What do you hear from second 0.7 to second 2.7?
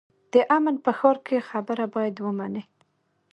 په ښار کې خبره باید ومنې.